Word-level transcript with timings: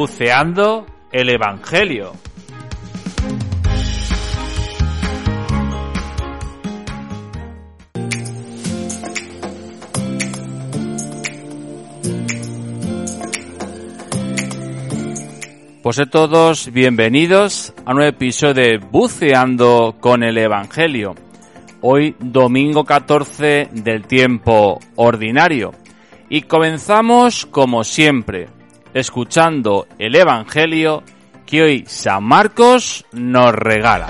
Buceando 0.00 0.86
el 1.12 1.28
Evangelio. 1.28 2.12
Pues 15.82 15.98
a 15.98 16.06
todos 16.06 16.72
bienvenidos 16.72 17.74
a 17.84 17.90
un 17.90 17.96
nuevo 17.96 18.08
episodio 18.08 18.54
de 18.54 18.78
Buceando 18.78 19.96
con 20.00 20.22
el 20.22 20.38
Evangelio. 20.38 21.14
Hoy 21.82 22.16
domingo 22.18 22.84
14 22.84 23.68
del 23.70 24.06
tiempo 24.06 24.80
ordinario. 24.96 25.72
Y 26.30 26.40
comenzamos 26.42 27.44
como 27.44 27.84
siempre, 27.84 28.48
escuchando 28.94 29.86
el 29.98 30.14
Evangelio 30.14 31.02
que 31.46 31.62
hoy 31.62 31.84
San 31.86 32.24
Marcos 32.24 33.04
nos 33.12 33.52
regala. 33.52 34.08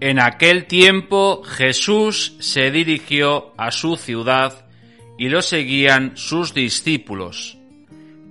En 0.00 0.20
aquel 0.20 0.66
tiempo 0.66 1.42
Jesús 1.44 2.34
se 2.40 2.70
dirigió 2.70 3.54
a 3.56 3.70
su 3.70 3.96
ciudad 3.96 4.61
y 5.22 5.28
lo 5.28 5.40
seguían 5.40 6.16
sus 6.16 6.52
discípulos. 6.52 7.56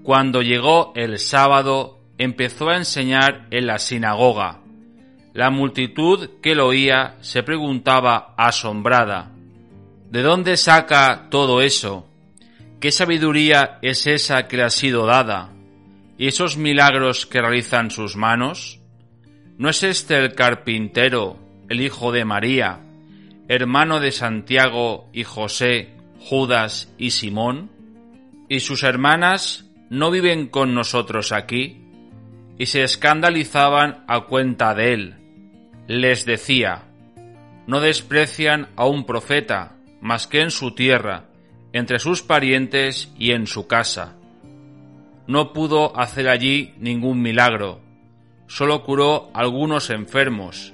Cuando 0.04 0.42
llegó 0.42 0.92
el 0.94 1.20
sábado 1.20 2.02
empezó 2.18 2.68
a 2.68 2.76
enseñar 2.76 3.48
en 3.50 3.66
la 3.68 3.80
sinagoga. 3.80 4.60
La 5.34 5.52
multitud 5.52 6.32
que 6.42 6.54
lo 6.54 6.68
oía 6.68 7.16
se 7.22 7.44
preguntaba 7.44 8.34
asombrada, 8.36 9.32
¿de 10.10 10.22
dónde 10.22 10.58
saca 10.58 11.30
todo 11.30 11.62
eso? 11.62 12.10
¿Qué 12.82 12.92
sabiduría 12.92 13.80
es 13.82 14.06
esa 14.06 14.50
que 14.50 14.58
le 14.58 14.64
ha 14.64 14.70
sido 14.70 15.06
dada? 15.06 15.50
¿Y 16.18 16.28
esos 16.28 16.58
milagros 16.58 17.26
que 17.26 17.40
realizan 17.40 17.90
sus 17.90 18.18
manos? 18.18 18.82
¿No 19.58 19.70
es 19.70 19.82
este 19.84 20.18
el 20.18 20.36
carpintero 20.36 21.40
el 21.70 21.80
hijo 21.80 22.12
de 22.12 22.26
María, 22.26 22.82
hermano 23.48 24.02
de 24.02 24.12
Santiago 24.12 25.08
y 25.14 25.24
José, 25.24 26.01
Judas 26.22 26.94
y 26.98 27.12
Simón? 27.12 27.72
¿Y 28.48 28.62
sus 28.62 28.84
hermanas 28.84 29.70
no 29.90 30.12
viven 30.12 30.48
con 30.48 30.74
nosotros 30.74 31.32
aquí? 31.32 31.86
Y 32.58 32.68
se 32.68 32.84
escandalizaban 32.84 34.04
a 34.08 34.22
cuenta 34.22 34.74
de 34.74 34.94
él. 34.94 35.16
Les 35.88 36.26
decía, 36.26 36.84
no 37.68 37.82
desprecian 37.82 38.70
a 38.76 38.86
un 38.86 39.06
profeta 39.06 39.76
más 40.00 40.28
que 40.28 40.42
en 40.42 40.52
su 40.52 40.76
tierra, 40.76 41.26
entre 41.74 42.00
sus 42.00 42.22
parientes 42.22 43.12
y 43.18 43.32
en 43.32 43.48
su 43.48 43.68
casa. 43.68 44.16
No 45.28 45.54
pudo 45.54 45.98
hacer 46.00 46.30
allí 46.30 46.74
ningún 46.78 47.22
milagro, 47.22 47.82
solo 48.48 48.84
curó 48.84 49.32
algunos 49.34 49.90
enfermos 49.90 50.74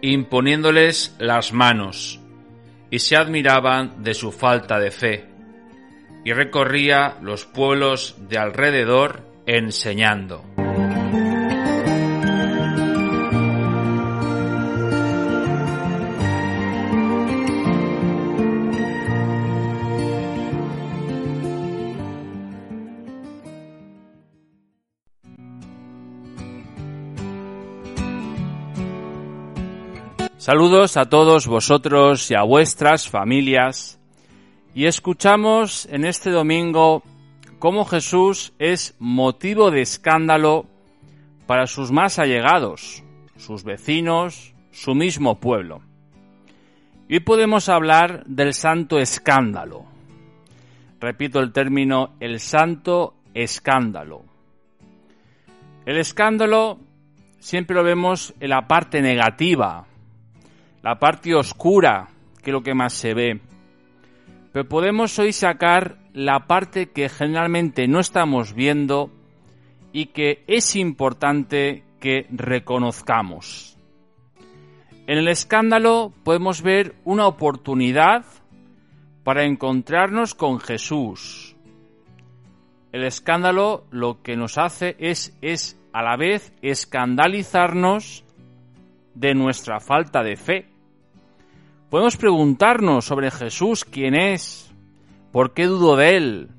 imponiéndoles 0.00 1.16
las 1.18 1.52
manos, 1.52 2.20
y 2.90 2.98
se 2.98 3.16
admiraban 3.16 4.02
de 4.02 4.14
su 4.14 4.32
falta 4.32 4.78
de 4.78 4.90
fe, 4.90 5.26
y 6.24 6.32
recorría 6.32 7.16
los 7.22 7.44
pueblos 7.46 8.16
de 8.28 8.38
alrededor 8.38 9.22
enseñando. 9.46 10.57
Saludos 30.48 30.96
a 30.96 31.04
todos 31.04 31.46
vosotros 31.46 32.30
y 32.30 32.34
a 32.34 32.42
vuestras 32.42 33.06
familias. 33.06 34.00
Y 34.74 34.86
escuchamos 34.86 35.84
en 35.92 36.06
este 36.06 36.30
domingo 36.30 37.02
cómo 37.58 37.84
Jesús 37.84 38.54
es 38.58 38.96
motivo 38.98 39.70
de 39.70 39.82
escándalo 39.82 40.64
para 41.46 41.66
sus 41.66 41.92
más 41.92 42.18
allegados, 42.18 43.04
sus 43.36 43.62
vecinos, 43.62 44.54
su 44.70 44.94
mismo 44.94 45.38
pueblo. 45.38 45.82
Y 47.10 47.16
hoy 47.16 47.20
podemos 47.20 47.68
hablar 47.68 48.24
del 48.24 48.54
santo 48.54 48.98
escándalo. 48.98 49.84
Repito 50.98 51.40
el 51.40 51.52
término, 51.52 52.14
el 52.20 52.40
santo 52.40 53.16
escándalo. 53.34 54.24
El 55.84 55.98
escándalo 55.98 56.78
siempre 57.38 57.76
lo 57.76 57.84
vemos 57.84 58.32
en 58.40 58.48
la 58.48 58.66
parte 58.66 59.02
negativa, 59.02 59.87
la 60.82 60.98
parte 60.98 61.34
oscura, 61.34 62.08
que 62.42 62.50
es 62.50 62.52
lo 62.52 62.62
que 62.62 62.74
más 62.74 62.92
se 62.92 63.14
ve. 63.14 63.40
Pero 64.52 64.68
podemos 64.68 65.18
hoy 65.18 65.32
sacar 65.32 65.98
la 66.12 66.46
parte 66.46 66.90
que 66.90 67.08
generalmente 67.08 67.86
no 67.86 68.00
estamos 68.00 68.54
viendo 68.54 69.10
y 69.92 70.06
que 70.06 70.44
es 70.46 70.76
importante 70.76 71.84
que 72.00 72.26
reconozcamos. 72.30 73.76
En 75.06 75.18
el 75.18 75.28
escándalo 75.28 76.12
podemos 76.22 76.62
ver 76.62 76.94
una 77.04 77.26
oportunidad 77.26 78.24
para 79.24 79.44
encontrarnos 79.44 80.34
con 80.34 80.60
Jesús. 80.60 81.56
El 82.92 83.04
escándalo 83.04 83.84
lo 83.90 84.22
que 84.22 84.36
nos 84.36 84.58
hace 84.58 84.96
es, 84.98 85.36
es 85.42 85.78
a 85.92 86.02
la 86.02 86.16
vez 86.16 86.52
escandalizarnos 86.62 88.24
de 89.18 89.34
nuestra 89.34 89.80
falta 89.80 90.22
de 90.22 90.36
fe. 90.36 90.68
Podemos 91.90 92.16
preguntarnos 92.16 93.04
sobre 93.04 93.32
Jesús 93.32 93.84
quién 93.84 94.14
es, 94.14 94.72
por 95.32 95.52
qué 95.54 95.66
dudo 95.66 95.96
de 95.96 96.16
él. 96.16 96.50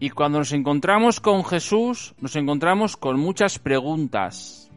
Y 0.00 0.10
cuando 0.10 0.38
nos 0.38 0.50
encontramos 0.52 1.20
con 1.20 1.44
Jesús, 1.44 2.16
nos 2.20 2.34
encontramos 2.34 2.96
con 2.96 3.20
muchas 3.20 3.60
preguntas. 3.60 4.68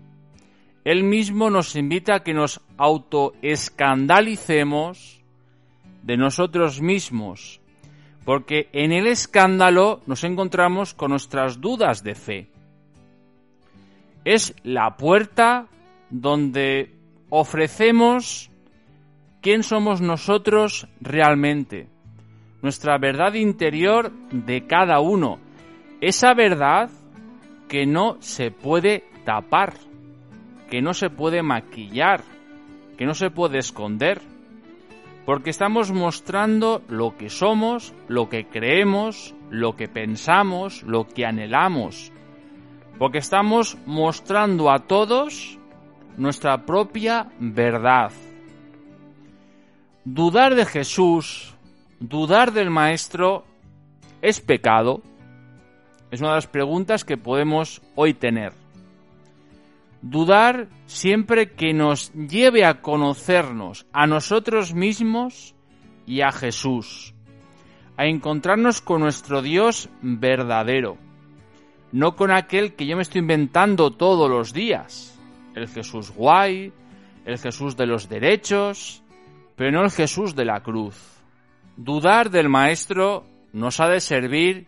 Él 0.83 1.03
mismo 1.03 1.49
nos 1.49 1.75
invita 1.75 2.13
a 2.15 2.23
que 2.23 2.35
nos 2.35 2.61
autoescandalicemos 2.77 5.23
de 6.03 6.17
nosotros 6.17 6.81
mismos, 6.81 7.61
porque 8.25 8.69
en 8.73 8.91
el 8.91 9.07
escándalo 9.07 10.01
nos 10.05 10.23
encontramos 10.23 10.93
con 10.93 11.09
nuestras 11.11 11.61
dudas 11.61 12.03
de 12.03 12.15
fe. 12.15 12.49
Es 14.25 14.53
la 14.63 14.97
puerta 14.97 15.67
donde 16.13 16.94
ofrecemos 17.29 18.51
quién 19.41 19.63
somos 19.63 20.00
nosotros 20.00 20.88
realmente, 21.01 21.88
nuestra 22.62 23.00
verdad 23.00 23.34
interior 23.34 24.12
de 24.31 24.68
cada 24.68 25.00
uno, 25.00 25.40
esa 26.01 26.35
verdad 26.35 26.91
que 27.68 27.88
no 27.88 28.18
se 28.19 28.51
puede 28.51 29.06
tapar, 29.25 29.74
que 30.69 30.84
no 30.84 30.94
se 30.94 31.09
puede 31.09 31.41
maquillar, 31.41 32.22
que 32.95 33.07
no 33.07 33.16
se 33.16 33.31
puede 33.31 33.57
esconder, 33.57 34.22
porque 35.25 35.50
estamos 35.50 35.92
mostrando 35.92 36.83
lo 36.89 37.18
que 37.18 37.31
somos, 37.31 37.92
lo 38.07 38.30
que 38.30 38.45
creemos, 38.45 39.33
lo 39.50 39.75
que 39.75 39.88
pensamos, 39.88 40.83
lo 40.83 41.07
que 41.07 41.25
anhelamos, 41.25 42.12
porque 43.00 43.18
estamos 43.18 43.80
mostrando 43.88 44.69
a 44.69 44.80
todos 44.80 45.57
nuestra 46.18 46.65
propia 46.65 47.31
verdad. 47.39 48.12
Dudar 50.06 50.56
de 50.56 50.65
Jesús, 50.65 51.54
dudar 52.00 52.51
del 52.51 52.69
Maestro, 52.69 53.45
¿es 54.21 54.39
pecado? 54.39 55.01
Es 56.12 56.19
una 56.19 56.31
de 56.31 56.36
las 56.36 56.48
preguntas 56.48 57.06
que 57.06 57.18
podemos 57.18 57.81
hoy 57.95 58.13
tener. 58.13 58.54
Dudar 60.01 60.68
siempre 60.86 61.51
que 61.51 61.74
nos 61.74 62.12
lleve 62.13 62.66
a 62.66 62.81
conocernos 62.81 63.86
a 63.94 64.06
nosotros 64.06 64.74
mismos 64.74 65.56
y 66.06 66.21
a 66.21 66.31
Jesús, 66.31 67.13
a 67.95 68.06
encontrarnos 68.06 68.81
con 68.81 69.01
nuestro 69.01 69.42
Dios 69.42 69.89
verdadero, 70.01 70.98
no 71.94 72.18
con 72.18 72.31
aquel 72.31 72.75
que 72.75 72.86
yo 72.86 72.98
me 72.98 73.04
estoy 73.04 73.21
inventando 73.21 73.92
todos 73.92 74.30
los 74.30 74.51
días 74.51 75.12
el 75.55 75.67
Jesús 75.67 76.11
guay, 76.11 76.71
el 77.25 77.38
Jesús 77.38 77.75
de 77.77 77.85
los 77.85 78.09
derechos, 78.09 79.03
pero 79.55 79.71
no 79.71 79.83
el 79.83 79.91
Jesús 79.91 80.35
de 80.35 80.45
la 80.45 80.61
cruz. 80.61 80.95
Dudar 81.77 82.29
del 82.29 82.50
Maestro 82.50 83.25
nos 83.53 83.79
ha 83.79 83.88
de 83.88 84.00
servir 84.00 84.67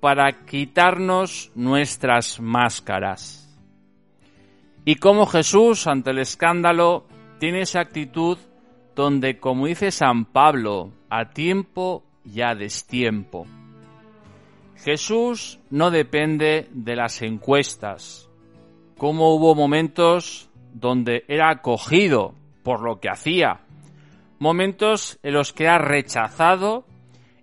para 0.00 0.44
quitarnos 0.44 1.50
nuestras 1.54 2.40
máscaras. 2.40 3.42
Y 4.84 4.96
como 4.96 5.26
Jesús 5.26 5.86
ante 5.86 6.10
el 6.10 6.18
escándalo 6.18 7.06
tiene 7.38 7.62
esa 7.62 7.80
actitud 7.80 8.38
donde, 8.94 9.38
como 9.38 9.66
dice 9.66 9.90
San 9.90 10.24
Pablo, 10.26 10.92
a 11.10 11.30
tiempo 11.30 12.04
y 12.24 12.40
a 12.40 12.54
destiempo. 12.54 13.46
Jesús 14.76 15.58
no 15.70 15.90
depende 15.90 16.68
de 16.72 16.96
las 16.96 17.20
encuestas, 17.22 18.30
como 18.98 19.34
hubo 19.34 19.54
momentos 19.54 20.48
donde 20.72 21.24
era 21.28 21.50
acogido 21.50 22.34
por 22.62 22.82
lo 22.82 23.00
que 23.00 23.08
hacía, 23.08 23.60
momentos 24.38 25.18
en 25.22 25.34
los 25.34 25.52
que 25.52 25.64
era 25.64 25.78
rechazado 25.78 26.84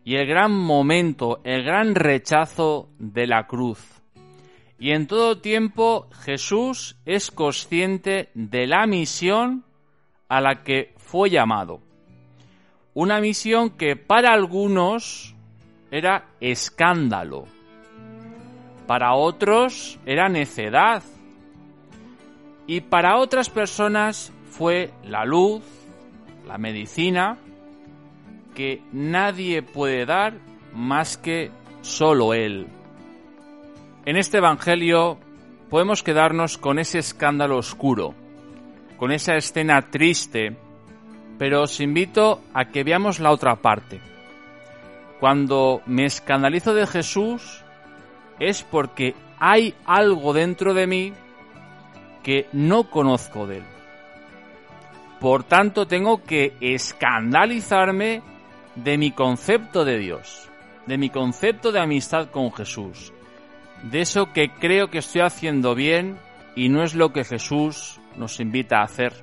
y 0.04 0.16
el 0.16 0.28
gran 0.28 0.52
momento, 0.52 1.40
el 1.44 1.64
gran 1.64 1.96
rechazo 1.96 2.90
de 3.00 3.28
la 3.28 3.48
cruz. 3.48 4.02
Y 4.80 4.92
en 4.92 5.08
todo 5.08 5.40
tiempo 5.40 6.10
Jesús 6.24 6.98
es 7.06 7.32
consciente 7.32 8.30
de 8.34 8.68
la 8.68 8.86
misión 8.86 9.64
a 10.28 10.42
la 10.42 10.64
que 10.64 10.94
fue 10.98 11.30
llamado. 11.30 11.80
Una 12.94 13.22
misión 13.22 13.72
que 13.72 13.96
para 13.96 14.34
algunos 14.34 15.36
era 15.90 16.26
escándalo, 16.42 17.46
para 18.88 19.14
otros 19.14 20.00
era 20.06 20.28
necedad 20.28 21.04
y 22.68 22.82
para 22.82 23.18
otras 23.18 23.50
personas 23.50 24.32
fue 24.50 24.92
la 25.04 25.26
luz, 25.26 25.64
la 26.48 26.58
medicina, 26.58 27.38
que 28.56 28.82
nadie 28.92 29.62
puede 29.62 30.06
dar 30.06 30.34
más 30.74 31.18
que 31.18 31.52
solo 31.82 32.34
Él. 32.34 32.68
En 34.06 34.16
este 34.16 34.38
Evangelio 34.38 35.18
podemos 35.70 36.04
quedarnos 36.04 36.58
con 36.58 36.80
ese 36.80 37.00
escándalo 37.00 37.58
oscuro, 37.58 38.14
con 38.98 39.12
esa 39.12 39.36
escena 39.36 39.82
triste, 39.90 40.56
pero 41.38 41.64
os 41.64 41.80
invito 41.80 42.42
a 42.54 42.66
que 42.66 42.84
veamos 42.84 43.20
la 43.20 43.32
otra 43.32 43.56
parte. 43.56 44.00
Cuando 45.20 45.82
me 45.86 46.06
escandalizo 46.06 46.74
de 46.74 46.86
Jesús 46.86 47.64
es 48.40 48.64
porque 48.64 49.16
hay 49.40 49.74
algo 49.86 50.34
dentro 50.34 50.74
de 50.74 50.88
mí 50.88 51.14
que 52.24 52.48
no 52.54 52.90
conozco 52.90 53.46
de 53.46 53.58
Él. 53.58 53.64
Por 55.20 55.44
tanto, 55.44 55.86
tengo 55.86 56.24
que 56.24 56.54
escandalizarme 56.60 58.22
de 58.76 58.98
mi 58.98 59.12
concepto 59.12 59.86
de 59.86 60.00
Dios, 60.00 60.50
de 60.88 60.98
mi 60.98 61.10
concepto 61.10 61.72
de 61.72 61.80
amistad 61.80 62.30
con 62.32 62.52
Jesús, 62.52 63.14
de 63.84 64.02
eso 64.02 64.34
que 64.34 64.50
creo 64.50 64.90
que 64.90 64.98
estoy 65.00 65.22
haciendo 65.22 65.76
bien 65.76 66.18
y 66.56 66.70
no 66.70 66.84
es 66.84 66.96
lo 66.96 67.14
que 67.14 67.24
Jesús 67.24 68.00
nos 68.18 68.40
invita 68.40 68.80
a 68.80 68.84
hacer. 68.84 69.14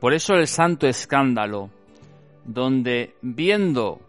Por 0.00 0.14
eso 0.14 0.34
el 0.34 0.46
santo 0.46 0.86
escándalo, 0.86 1.70
donde 2.44 3.14
viendo 3.20 4.00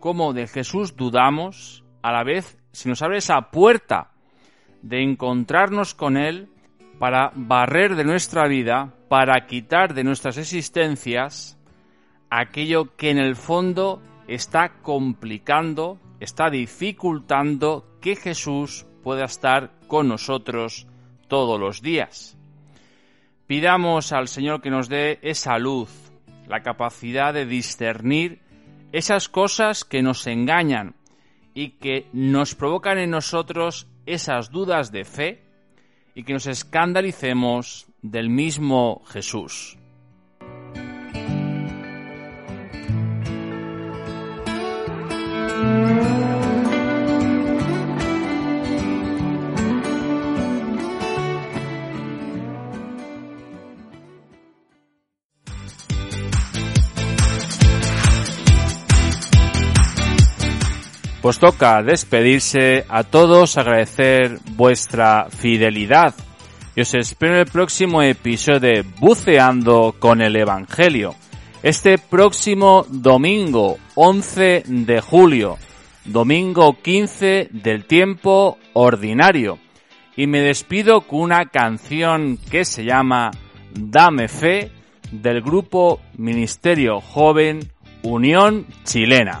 cómo 0.00 0.32
de 0.32 0.46
Jesús 0.46 0.96
dudamos, 0.96 1.84
a 2.02 2.12
la 2.12 2.24
vez 2.24 2.58
se 2.72 2.88
nos 2.88 3.02
abre 3.02 3.18
esa 3.18 3.50
puerta 3.50 4.10
de 4.82 5.02
encontrarnos 5.02 5.94
con 5.94 6.16
Él 6.16 6.48
para 6.98 7.32
barrer 7.34 7.94
de 7.94 8.04
nuestra 8.04 8.46
vida, 8.48 8.94
para 9.08 9.46
quitar 9.46 9.94
de 9.94 10.04
nuestras 10.04 10.38
existencias 10.38 11.58
aquello 12.30 12.96
que 12.96 13.10
en 13.10 13.18
el 13.18 13.36
fondo 13.36 14.02
está 14.26 14.80
complicando, 14.82 15.98
está 16.20 16.50
dificultando 16.50 17.98
que 18.00 18.16
Jesús 18.16 18.86
pueda 19.02 19.24
estar 19.24 19.72
con 19.86 20.08
nosotros 20.08 20.86
todos 21.28 21.60
los 21.60 21.82
días. 21.82 22.36
Pidamos 23.46 24.12
al 24.12 24.28
Señor 24.28 24.60
que 24.60 24.70
nos 24.70 24.88
dé 24.88 25.20
esa 25.22 25.58
luz, 25.58 25.90
la 26.48 26.62
capacidad 26.62 27.32
de 27.32 27.46
discernir 27.46 28.40
esas 28.92 29.28
cosas 29.28 29.84
que 29.84 30.02
nos 30.02 30.26
engañan 30.26 30.94
y 31.54 31.70
que 31.70 32.08
nos 32.12 32.54
provocan 32.54 32.98
en 32.98 33.10
nosotros 33.10 33.86
esas 34.06 34.50
dudas 34.50 34.90
de 34.90 35.04
fe 35.04 35.45
y 36.16 36.24
que 36.24 36.32
nos 36.32 36.46
escandalicemos 36.46 37.86
del 38.00 38.30
mismo 38.30 39.02
Jesús. 39.06 39.76
Pues 61.26 61.40
toca 61.40 61.82
despedirse 61.82 62.84
a 62.88 63.02
todos, 63.02 63.58
agradecer 63.58 64.38
vuestra 64.52 65.26
fidelidad. 65.28 66.14
Y 66.76 66.82
os 66.82 66.94
espero 66.94 67.32
en 67.32 67.40
el 67.40 67.46
próximo 67.46 68.00
episodio 68.00 68.84
Buceando 69.00 69.96
con 69.98 70.22
el 70.22 70.36
Evangelio. 70.36 71.16
Este 71.64 71.98
próximo 71.98 72.86
domingo 72.88 73.76
11 73.96 74.62
de 74.68 75.00
julio, 75.00 75.58
domingo 76.04 76.80
15 76.80 77.48
del 77.50 77.86
tiempo 77.86 78.58
ordinario. 78.74 79.58
Y 80.16 80.28
me 80.28 80.42
despido 80.42 81.00
con 81.00 81.22
una 81.22 81.46
canción 81.46 82.38
que 82.52 82.64
se 82.64 82.84
llama 82.84 83.32
Dame 83.74 84.28
Fe 84.28 84.70
del 85.10 85.42
grupo 85.42 85.98
Ministerio 86.16 87.00
Joven 87.00 87.68
Unión 88.04 88.64
Chilena. 88.84 89.40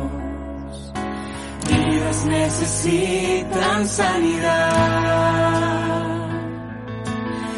necesitan 2.25 3.87
sanidad. 3.87 5.51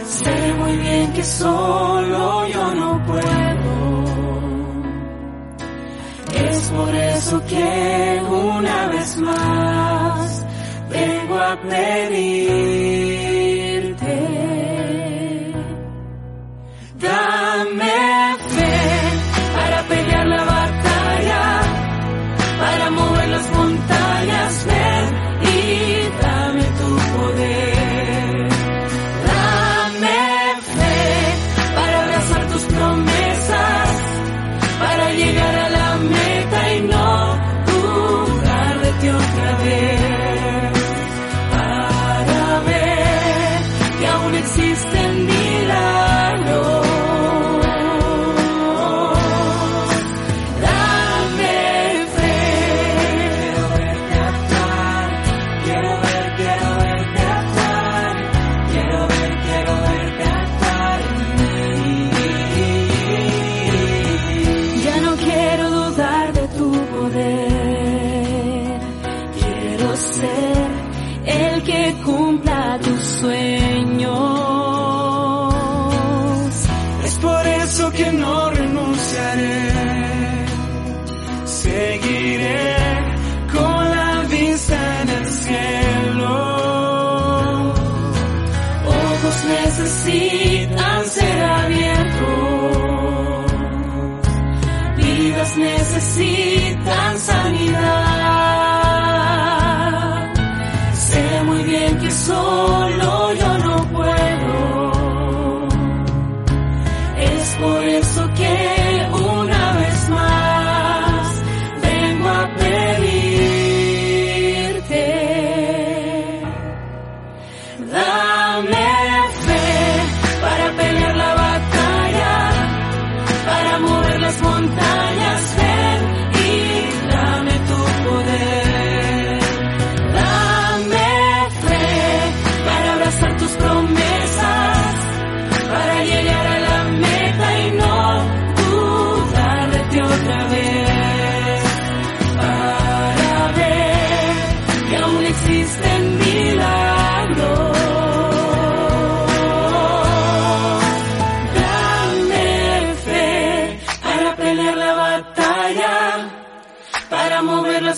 Sé 0.05 0.53
muy 0.53 0.77
bien 0.77 1.13
que 1.13 1.23
solo 1.23 2.47
yo 2.47 2.75
no 2.75 3.05
puedo 3.05 3.83
por 6.75 6.95
eso 6.95 7.45
que 7.45 8.21
una 8.29 8.87
vez 8.87 9.17
más 9.17 10.45
vengo 10.89 11.37
a 11.37 11.61
pedirte. 11.61 12.62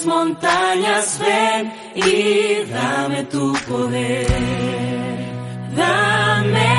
montañas 0.06 1.20
ven 1.20 1.74
y 1.96 2.64
dame 2.72 3.24
tu 3.24 3.54
poder. 3.68 4.28
Dame 5.76 6.75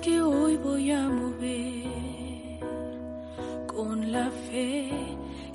que 0.00 0.22
hoy 0.22 0.56
voy 0.56 0.90
a 0.92 1.02
mover 1.08 2.60
con 3.66 4.10
la 4.10 4.30
fe 4.50 4.88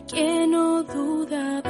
que 0.07 0.45
no 0.45 0.83
duda 0.83 1.61